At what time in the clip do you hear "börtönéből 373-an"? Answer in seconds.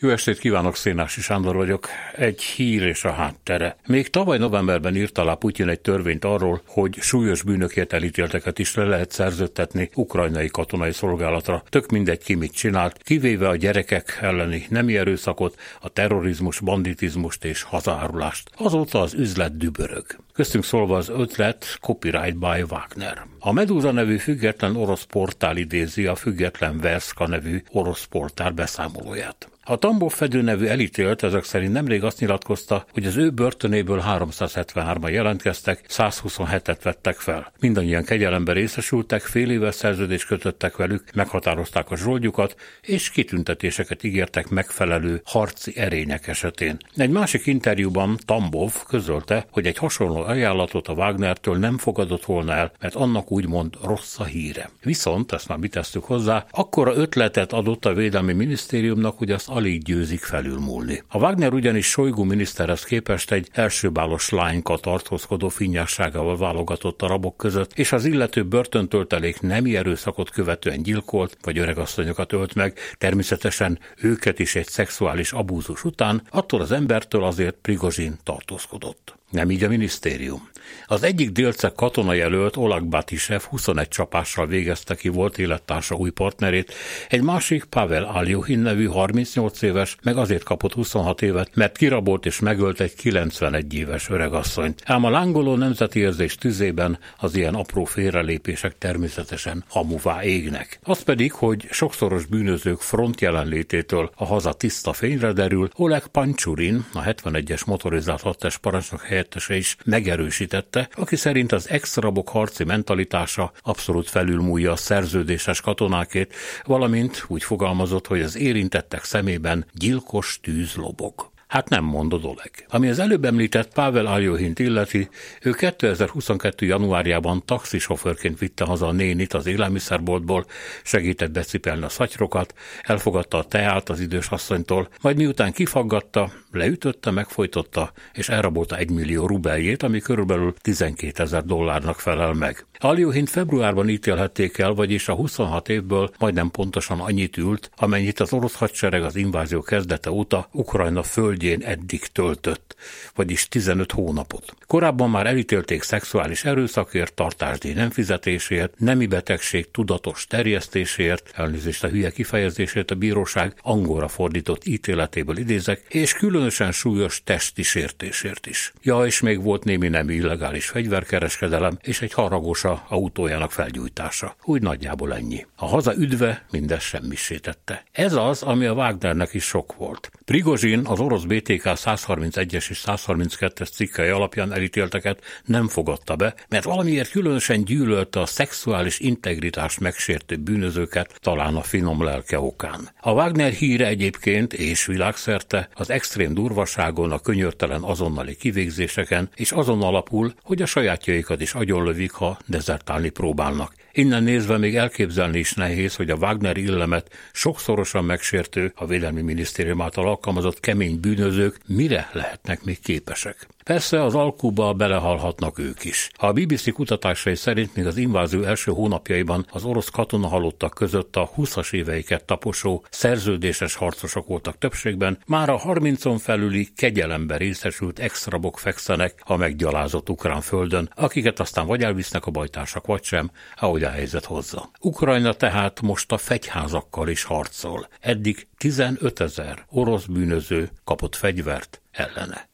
33.30-35.10